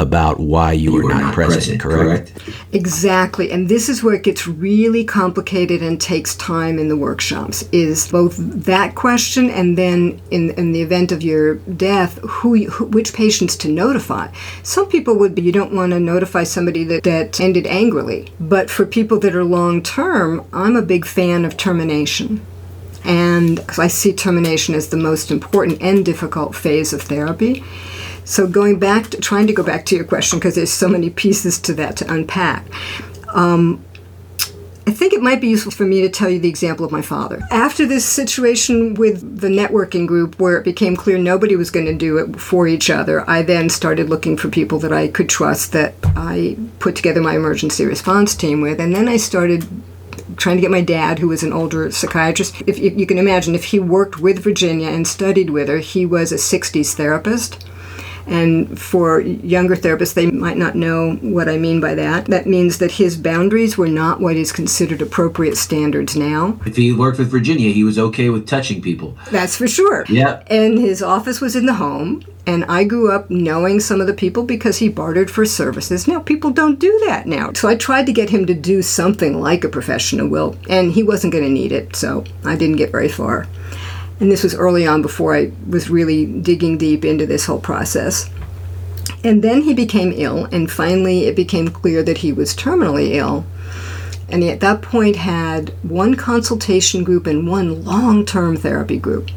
[0.00, 2.32] about why you, were, not, present, correct?
[2.72, 3.52] Exactly.
[3.52, 8.08] And this is where it gets really complicated and takes time in the workshops is
[8.08, 12.86] both that question and then in, in the event of your death, who, you- who
[12.86, 14.28] which patients to notify.
[14.62, 18.28] Some people would be you don't want to notify somebody that, that ended angrily.
[18.40, 22.40] But for people that are long term, I'm a big fan of termination.
[23.04, 27.62] And 'cause I see termination as the most important and difficult phase of therapy.
[28.24, 31.10] So going back to trying to go back to your question because there's so many
[31.10, 32.64] pieces to that to unpack.
[33.34, 33.84] Um,
[34.86, 37.00] I think it might be useful for me to tell you the example of my
[37.00, 37.40] father.
[37.52, 41.94] After this situation with the networking group where it became clear nobody was going to
[41.94, 45.72] do it for each other, I then started looking for people that I could trust
[45.72, 48.80] that I put together my emergency response team with.
[48.80, 49.64] And then I started
[50.36, 52.60] trying to get my dad, who was an older psychiatrist.
[52.66, 56.04] If you, you can imagine, if he worked with Virginia and studied with her, he
[56.04, 57.64] was a 60s therapist.
[58.30, 62.26] And for younger therapists, they might not know what I mean by that.
[62.26, 66.58] That means that his boundaries were not what is considered appropriate standards now.
[66.64, 69.18] If he worked with Virginia, he was okay with touching people.
[69.30, 70.06] That's for sure.
[70.08, 70.44] Yeah.
[70.46, 72.22] And his office was in the home.
[72.46, 76.08] And I grew up knowing some of the people because he bartered for services.
[76.08, 77.52] Now, people don't do that now.
[77.52, 81.02] So I tried to get him to do something like a professional will, and he
[81.02, 83.46] wasn't going to need it, so I didn't get very far.
[84.20, 88.28] And this was early on before I was really digging deep into this whole process.
[89.24, 93.44] And then he became ill, and finally it became clear that he was terminally ill.
[94.28, 99.30] And he at that point had one consultation group and one long term therapy group.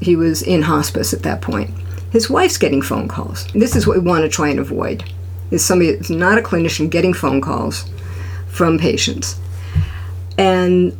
[0.00, 1.70] He was in hospice at that point.
[2.10, 3.46] His wife's getting phone calls.
[3.54, 5.04] This is what we want to try and avoid.
[5.50, 7.88] Is somebody that's not a clinician getting phone calls
[8.48, 9.38] from patients.
[10.36, 10.96] And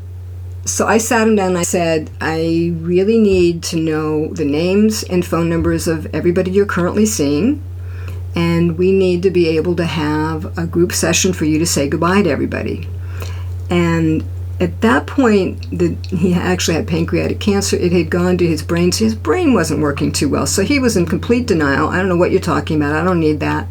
[0.65, 5.03] so I sat him down and I said, I really need to know the names
[5.05, 7.63] and phone numbers of everybody you're currently seeing.
[8.37, 11.89] And we need to be able to have a group session for you to say
[11.89, 12.87] goodbye to everybody.
[13.71, 14.25] And
[14.61, 17.77] at that point, the, he actually had pancreatic cancer.
[17.77, 20.47] It had gone to his brain, so his brain wasn't working too well.
[20.47, 21.89] So he was in complete denial.
[21.89, 22.95] I don't know what you're talking about.
[22.95, 23.67] I don't need that.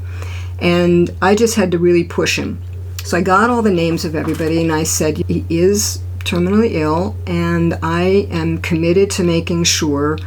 [0.60, 2.62] And I just had to really push him.
[3.04, 7.16] So I got all the names of everybody and I said, he is terminally ill,
[7.26, 10.18] and I am committed to making sure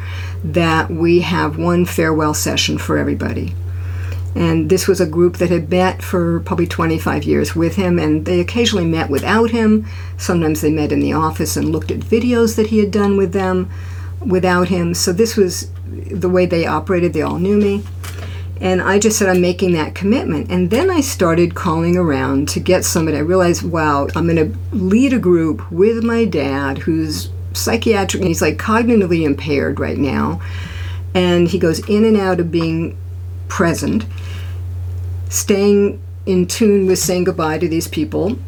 [0.45, 3.55] that we have one farewell session for everybody.
[4.35, 8.25] And this was a group that had met for probably 25 years with him, and
[8.25, 9.87] they occasionally met without him.
[10.17, 13.33] Sometimes they met in the office and looked at videos that he had done with
[13.33, 13.71] them
[14.21, 14.95] without him.
[14.95, 17.13] So this was the way they operated.
[17.13, 17.83] They all knew me.
[18.63, 20.49] And I just said, I'm making that commitment.
[20.49, 23.17] And then I started calling around to get somebody.
[23.17, 28.41] I realized, wow, I'm going to lead a group with my dad who's psychiatric, he's
[28.41, 30.41] like cognitively impaired right now.
[31.13, 32.97] And he goes in and out of being
[33.49, 34.07] present,
[35.29, 38.39] staying in tune with saying goodbye to these people.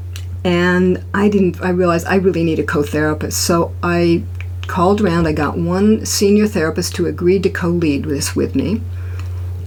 [0.44, 3.42] And I didn't, I realized I really need a co therapist.
[3.42, 4.22] So I
[4.68, 5.26] called around.
[5.26, 8.80] I got one senior therapist who agreed to co lead this with me.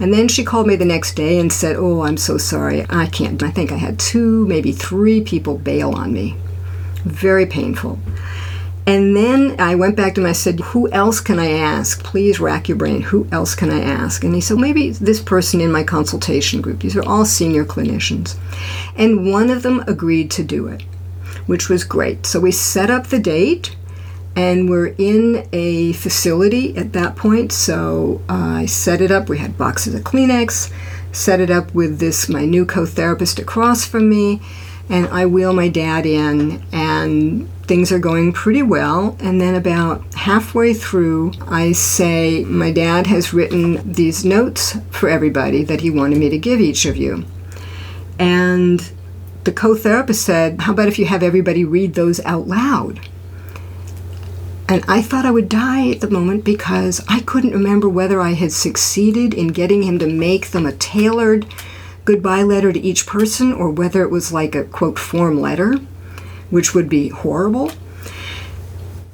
[0.00, 2.86] And then she called me the next day and said, Oh, I'm so sorry.
[2.88, 3.42] I can't.
[3.42, 6.36] I think I had two, maybe three people bail on me.
[7.04, 7.98] Very painful.
[8.86, 12.02] And then I went back to him I said, Who else can I ask?
[12.02, 13.02] Please rack your brain.
[13.02, 14.24] Who else can I ask?
[14.24, 16.80] And he said, Maybe this person in my consultation group.
[16.80, 18.38] These are all senior clinicians.
[18.96, 20.84] And one of them agreed to do it,
[21.46, 22.24] which was great.
[22.24, 23.76] So we set up the date
[24.38, 27.50] and we're in a facility at that point.
[27.50, 29.28] So I set it up.
[29.28, 30.72] We had boxes of Kleenex,
[31.10, 34.40] set it up with this, my new co therapist across from me,
[34.88, 39.16] and I wheel my dad in, and things are going pretty well.
[39.18, 45.64] And then about halfway through, I say, My dad has written these notes for everybody
[45.64, 47.24] that he wanted me to give each of you.
[48.20, 48.88] And
[49.42, 53.00] the co therapist said, How about if you have everybody read those out loud?
[54.70, 58.32] And I thought I would die at the moment because I couldn't remember whether I
[58.32, 61.46] had succeeded in getting him to make them a tailored
[62.04, 65.76] goodbye letter to each person or whether it was like a quote form letter,
[66.50, 67.72] which would be horrible.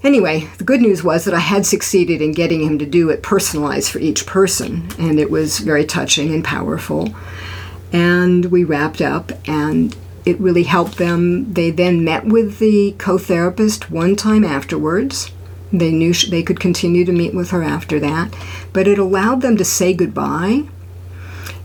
[0.02, 3.22] Anyway, the good news was that I had succeeded in getting him to do it
[3.22, 7.14] personalized for each person, and it was very touching and powerful.
[7.92, 9.96] And we wrapped up, and
[10.26, 11.55] it really helped them.
[11.55, 15.30] They then met with the co therapist one time afterwards
[15.81, 18.35] they knew they could continue to meet with her after that,
[18.72, 20.64] but it allowed them to say goodbye.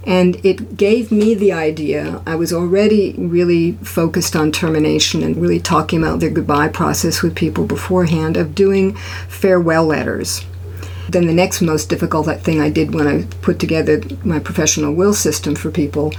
[0.06, 2.22] And it gave me the idea.
[2.26, 7.36] I was already really focused on termination and really talking about their goodbye process with
[7.36, 8.96] people beforehand of doing
[9.28, 10.46] farewell letters.
[11.10, 15.16] Then the next most difficult thing I did when I put together my professional will
[15.16, 16.14] system for people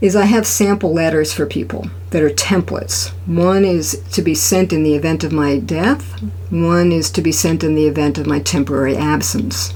[0.00, 3.10] is I have sample letters for people that are templates.
[3.26, 6.20] One is to be sent in the event of my death,
[6.50, 9.72] one is to be sent in the event of my temporary absence.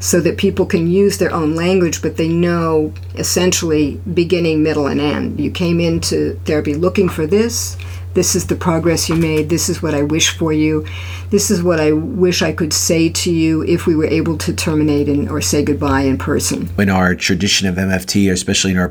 [0.00, 5.00] So that people can use their own language, but they know essentially beginning, middle, and
[5.00, 5.38] end.
[5.38, 7.76] You came into therapy looking for this,
[8.14, 9.48] this is the progress you made.
[9.48, 10.86] This is what I wish for you.
[11.30, 14.52] This is what I wish I could say to you if we were able to
[14.52, 16.70] terminate in, or say goodbye in person.
[16.78, 18.88] In our tradition of MFT, especially in our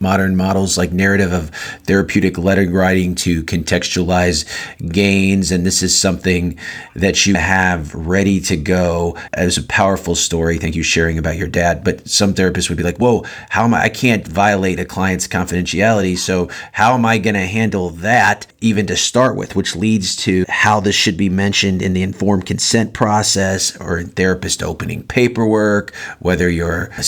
[0.00, 1.50] postmodern models like narrative of
[1.84, 4.44] therapeutic letter writing to contextualize
[4.92, 6.58] gains, and this is something
[6.94, 10.58] that you have ready to go as a powerful story.
[10.58, 11.84] Thank you sharing about your dad.
[11.84, 13.84] But some therapists would be like, "Whoa, how am I?
[13.84, 16.18] I can't violate a client's confidentiality.
[16.18, 20.44] So how am I going to handle that?" even to start with, which leads to
[20.48, 25.94] how this should be mentioned in the informed consent process or in therapist opening paperwork,
[26.18, 27.04] whether you're a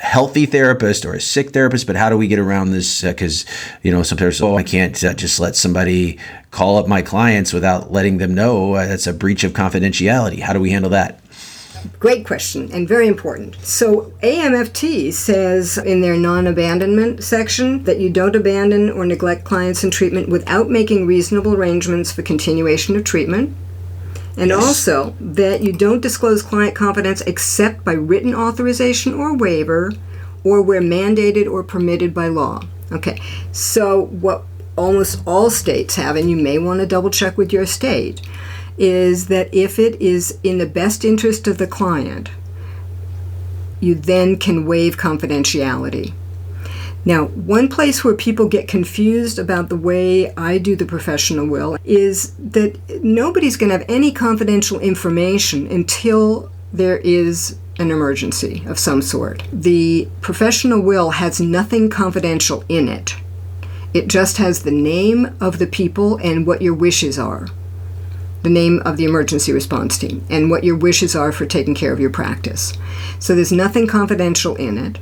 [0.00, 1.86] healthy therapist or a sick therapist.
[1.86, 3.02] But how do we get around this?
[3.02, 6.18] Because, uh, you know, sometimes, oh, I can't uh, just let somebody
[6.50, 10.40] call up my clients without letting them know uh, that's a breach of confidentiality.
[10.40, 11.20] How do we handle that?
[12.00, 13.56] Great question and very important.
[13.56, 19.84] So, AAMFT says in their non abandonment section that you don't abandon or neglect clients
[19.84, 23.56] in treatment without making reasonable arrangements for continuation of treatment.
[24.36, 24.64] And yes.
[24.64, 29.92] also that you don't disclose client confidence except by written authorization or waiver
[30.48, 32.62] or where mandated or permitted by law.
[32.90, 33.20] Okay,
[33.52, 34.44] so what
[34.76, 38.22] almost all states have, and you may want to double check with your state,
[38.78, 42.30] is that if it is in the best interest of the client,
[43.80, 46.14] you then can waive confidentiality.
[47.04, 51.76] Now, one place where people get confused about the way I do the professional will
[51.84, 58.78] is that nobody's going to have any confidential information until there is an emergency of
[58.78, 59.42] some sort.
[59.52, 63.16] The professional will has nothing confidential in it.
[63.94, 67.46] It just has the name of the people and what your wishes are
[68.44, 71.92] the name of the emergency response team and what your wishes are for taking care
[71.92, 72.72] of your practice.
[73.18, 74.98] So there's nothing confidential in it.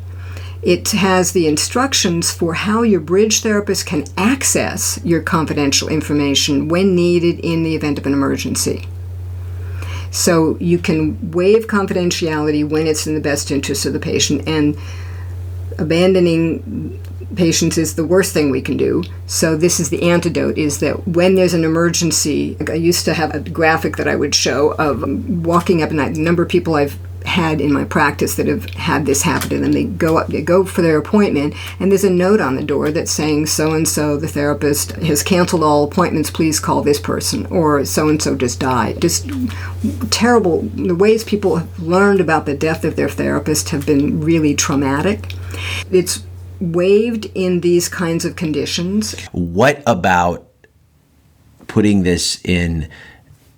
[0.62, 6.96] it has the instructions for how your bridge therapist can access your confidential information when
[6.96, 8.86] needed in the event of an emergency.
[10.10, 14.76] So you can waive confidentiality when it's in the best interest of the patient, and
[15.78, 17.02] abandoning
[17.34, 19.02] patients is the worst thing we can do.
[19.26, 23.34] So this is the antidote is that when there's an emergency, I used to have
[23.34, 26.76] a graphic that I would show of um, walking up and the number of people
[26.76, 29.72] I've had in my practice that have had this happen to them.
[29.72, 32.90] They go up, they go for their appointment, and there's a note on the door
[32.90, 36.30] that's saying, "So and so, the therapist has canceled all appointments.
[36.30, 39.28] Please call this person," or "So and so just died." Just
[40.10, 40.68] terrible.
[40.74, 45.34] The ways people have learned about the death of their therapist have been really traumatic.
[45.90, 46.22] It's
[46.60, 49.14] waived in these kinds of conditions.
[49.32, 50.46] What about
[51.66, 52.88] putting this in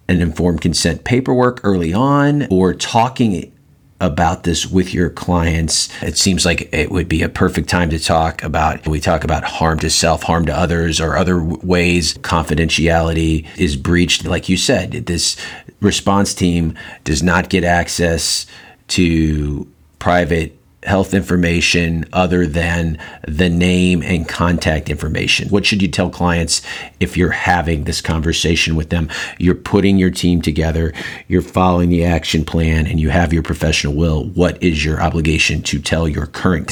[0.08, 3.52] an informed consent paperwork early on or talking
[4.00, 5.88] about this with your clients.
[6.02, 8.86] It seems like it would be a perfect time to talk about.
[8.86, 14.24] We talk about harm to self, harm to others, or other ways confidentiality is breached.
[14.24, 15.36] Like you said, this
[15.80, 18.46] response team does not get access
[18.88, 19.66] to
[19.98, 25.48] private health information other than the name and contact information?
[25.48, 26.62] What should you tell clients
[27.00, 29.08] if you're having this conversation with them?
[29.38, 30.92] You're putting your team together,
[31.26, 34.24] you're following the action plan, and you have your professional will.
[34.24, 36.68] What is your obligation to tell your current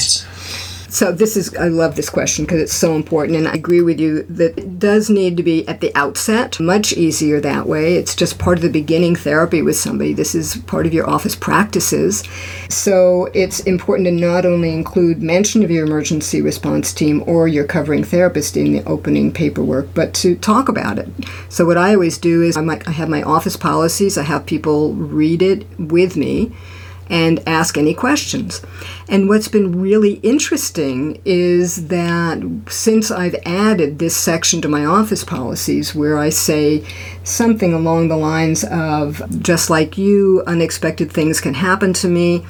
[0.97, 3.99] so this is I love this question because it's so important and I agree with
[3.99, 7.97] you that it does need to be at the outset much easier that way.
[7.97, 10.13] It's just part of the beginning therapy with somebody.
[10.13, 12.23] This is part of your office practices.
[12.69, 17.65] So it's important to not only include mention of your emergency response team or your
[17.65, 21.07] covering therapist in the opening paperwork, but to talk about it.
[21.49, 24.47] So what I always do is I might I have my office policies, I have
[24.47, 26.53] people read it with me
[27.09, 28.61] and ask any questions.
[29.09, 35.23] And what's been really interesting is that since I've added this section to my office
[35.23, 36.85] policies where I say
[37.23, 42.45] something along the lines of, just like you, unexpected things can happen to me.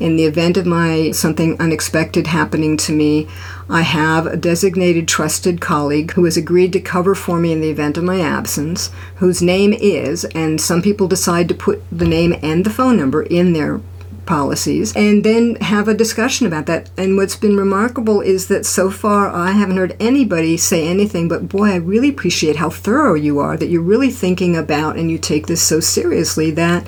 [0.00, 3.28] In the event of my something unexpected happening to me,
[3.68, 7.70] I have a designated trusted colleague who has agreed to cover for me in the
[7.70, 12.34] event of my absence, whose name is, and some people decide to put the name
[12.42, 13.80] and the phone number in their
[14.26, 16.90] policies and then have a discussion about that.
[16.96, 21.48] And what's been remarkable is that so far I haven't heard anybody say anything but,
[21.48, 25.18] boy, I really appreciate how thorough you are, that you're really thinking about and you
[25.18, 26.86] take this so seriously that,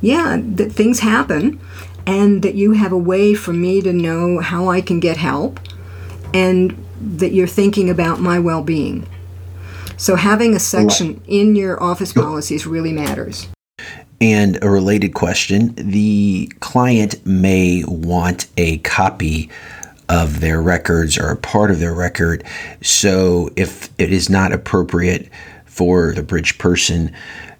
[0.00, 1.60] yeah, that things happen
[2.06, 5.58] and that you have a way for me to know how I can get help
[6.32, 9.06] and that you're thinking about my well being.
[9.96, 13.48] So having a section in your office policies really matters.
[14.20, 19.50] And a related question the client may want a copy
[20.08, 22.44] of their records or a part of their record.
[22.80, 25.28] So if it is not appropriate
[25.64, 27.12] for the bridge person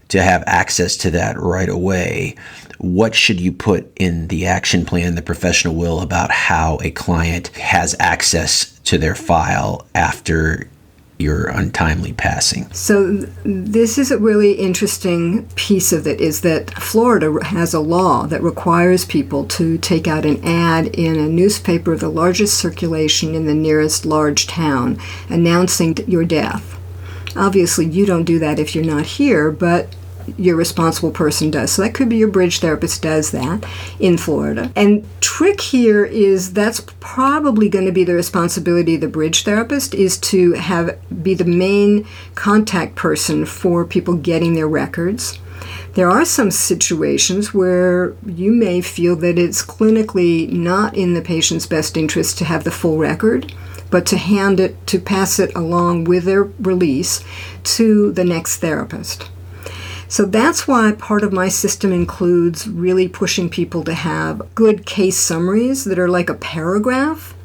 [0.09, 2.37] to have access to that right away,
[2.79, 7.49] what should you put in the action plan, the professional will about how a client
[7.49, 10.69] has access to their file after
[11.19, 12.71] your untimely passing.
[12.73, 13.13] So
[13.45, 18.43] this is a really interesting piece of it is that Florida has a law that
[18.43, 23.47] requires people to take out an ad in a newspaper of the largest circulation in
[23.47, 24.99] the nearest large town
[25.29, 26.79] announcing your death.
[27.35, 29.95] Obviously, you don't do that if you're not here, but
[30.37, 31.73] your responsible person does.
[31.73, 33.65] So that could be your bridge therapist does that
[33.99, 34.71] in Florida.
[34.77, 39.95] And trick here is that's probably going to be the responsibility of the bridge therapist
[39.95, 45.39] is to have be the main contact person for people getting their records.
[45.95, 51.67] There are some situations where you may feel that it's clinically not in the patient's
[51.67, 53.55] best interest to have the full record,
[53.91, 57.25] but to hand it, to pass it along with their release
[57.65, 59.31] to the next therapist.
[60.09, 65.19] So that's why part of my system includes really pushing people to have good case
[65.19, 67.36] summaries that are like a paragraph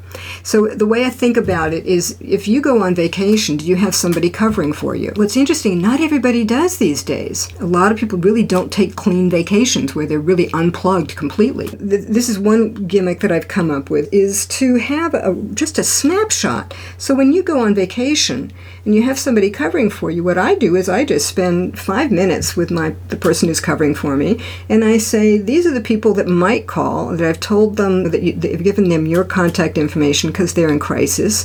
[0.42, 3.76] so the way I think about it is if you go on vacation, do you
[3.76, 5.12] have somebody covering for you?
[5.16, 7.48] What's interesting, not everybody does these days.
[7.60, 11.66] A lot of people really don't take clean vacations where they're really unplugged completely.
[11.68, 15.84] This is one gimmick that I've come up with is to have a, just a
[15.84, 16.74] snapshot.
[16.98, 18.52] So when you go on vacation
[18.84, 22.10] and you have somebody covering for you, what I do is I just spend 5
[22.10, 25.80] minutes with my the person who's covering for me and I say these are the
[25.80, 29.24] people that might call that I've told them that, you, that you've given them your
[29.24, 31.44] contact information because they're in crisis.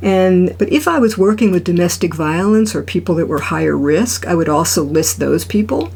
[0.00, 4.26] And but if I was working with domestic violence or people that were higher risk,
[4.26, 5.90] I would also list those people.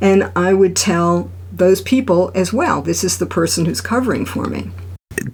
[0.00, 4.46] And I would tell those people as well, this is the person who's covering for
[4.46, 4.70] me.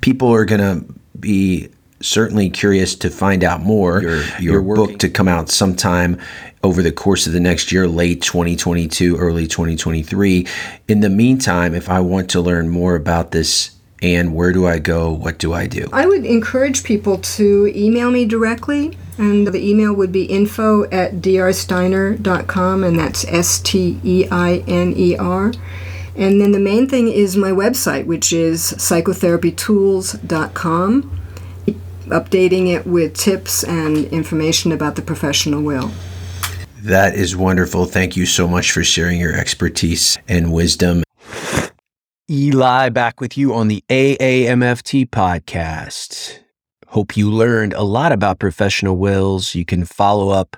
[0.00, 1.68] people are going to be
[2.00, 4.02] certainly curious to find out more.
[4.02, 6.20] Your, your book to come out sometime
[6.62, 10.46] over the course of the next year, late 2022, early 2023.
[10.88, 14.78] In the meantime, if I want to learn more about this and where do I
[14.78, 15.12] go?
[15.12, 15.88] What do I do?
[15.92, 18.96] I would encourage people to email me directly.
[19.18, 24.92] And the email would be info at drsteiner.com, and that's S T E I N
[24.94, 25.54] E R.
[26.14, 31.20] And then the main thing is my website, which is psychotherapytools.com,
[32.06, 35.90] updating it with tips and information about the professional will.
[36.82, 37.86] That is wonderful.
[37.86, 41.05] Thank you so much for sharing your expertise and wisdom.
[42.28, 46.40] Eli back with you on the AAMFT podcast.
[46.88, 49.54] Hope you learned a lot about professional wills.
[49.54, 50.56] You can follow up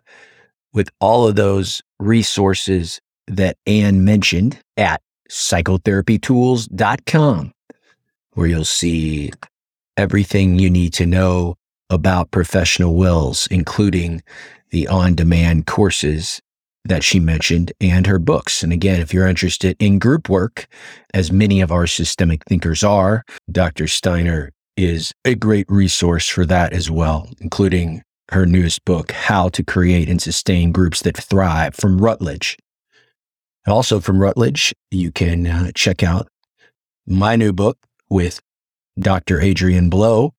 [0.72, 7.52] with all of those resources that Ann mentioned at psychotherapytools.com,
[8.32, 9.30] where you'll see
[9.98, 11.54] everything you need to know
[11.90, 14.22] about professional wills, including
[14.70, 16.40] the on demand courses
[16.89, 18.62] that she mentioned and her books.
[18.62, 20.66] And again, if you're interested in group work,
[21.14, 23.86] as many of our systemic thinkers are, Dr.
[23.86, 29.62] Steiner is a great resource for that as well, including her newest book, How to
[29.62, 32.57] Create and Sustain Groups That Thrive from Routledge.
[33.66, 36.28] Also from Routledge, you can uh, check out
[37.07, 37.78] my new book
[38.09, 38.41] with
[38.99, 39.41] Dr.
[39.41, 40.34] Adrian Blow,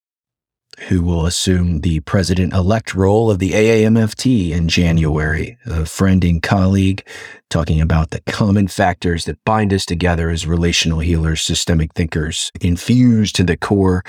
[0.88, 6.42] who will assume the president elect role of the AAMFT in January, a friend and
[6.42, 7.06] colleague
[7.50, 13.36] talking about the common factors that bind us together as relational healers, systemic thinkers, infused
[13.36, 14.02] to the core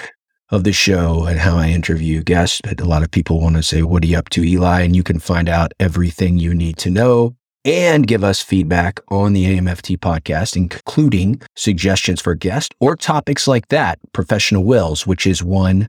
[0.50, 2.62] of the show and how I interview guests.
[2.64, 4.82] But a lot of people want to say, What are you up to, Eli?
[4.82, 9.34] And you can find out everything you need to know and give us feedback on
[9.34, 15.44] the AAMFT podcast, including suggestions for guests or topics like that, professional wills, which is
[15.44, 15.88] one